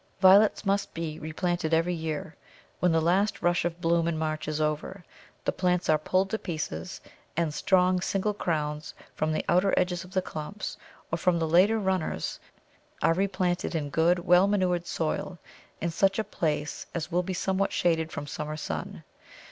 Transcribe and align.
Violets 0.19 0.65
must 0.65 0.95
be 0.95 1.19
replanted 1.19 1.75
every 1.75 1.93
year. 1.93 2.35
When 2.79 2.91
the 2.91 2.99
last 2.99 3.43
rush 3.43 3.65
of 3.65 3.79
bloom 3.79 4.07
in 4.07 4.17
March 4.17 4.47
is 4.47 4.59
over, 4.59 5.05
the 5.45 5.51
plants 5.51 5.89
are 5.89 5.99
pulled 5.99 6.31
to 6.31 6.39
pieces, 6.39 6.99
and 7.37 7.53
strong 7.53 8.01
single 8.01 8.33
crowns 8.33 8.95
from 9.13 9.31
the 9.31 9.45
outer 9.47 9.75
edges 9.77 10.03
of 10.03 10.11
the 10.11 10.21
clumps, 10.23 10.75
or 11.11 11.19
from 11.19 11.37
the 11.37 11.47
later 11.47 11.77
runners, 11.77 12.39
are 13.03 13.13
replanted 13.13 13.75
in 13.75 13.91
good, 13.91 14.17
well 14.17 14.47
manured 14.47 14.87
soil, 14.87 15.37
in 15.79 15.91
such 15.91 16.17
a 16.17 16.23
place 16.23 16.87
as 16.95 17.11
will 17.11 17.21
be 17.21 17.35
somewhat 17.35 17.71
shaded 17.71 18.11
from 18.11 18.25
summer 18.25 18.57
sun. 18.57 19.03